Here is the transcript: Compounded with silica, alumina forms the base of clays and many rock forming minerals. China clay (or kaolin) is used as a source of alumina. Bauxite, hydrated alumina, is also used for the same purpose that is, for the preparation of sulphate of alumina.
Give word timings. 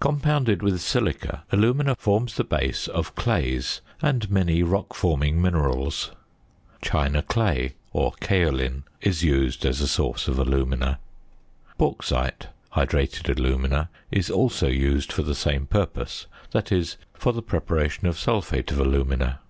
Compounded 0.00 0.62
with 0.62 0.82
silica, 0.82 1.44
alumina 1.50 1.94
forms 1.94 2.34
the 2.36 2.44
base 2.44 2.86
of 2.88 3.14
clays 3.14 3.80
and 4.02 4.30
many 4.30 4.62
rock 4.62 4.92
forming 4.94 5.40
minerals. 5.40 6.10
China 6.82 7.22
clay 7.22 7.72
(or 7.90 8.12
kaolin) 8.20 8.82
is 9.00 9.24
used 9.24 9.64
as 9.64 9.80
a 9.80 9.88
source 9.88 10.28
of 10.28 10.38
alumina. 10.38 10.98
Bauxite, 11.78 12.48
hydrated 12.74 13.34
alumina, 13.34 13.88
is 14.10 14.28
also 14.28 14.68
used 14.68 15.10
for 15.10 15.22
the 15.22 15.34
same 15.34 15.64
purpose 15.64 16.26
that 16.50 16.70
is, 16.70 16.98
for 17.14 17.32
the 17.32 17.40
preparation 17.40 18.06
of 18.06 18.18
sulphate 18.18 18.70
of 18.72 18.78
alumina. 18.78 19.40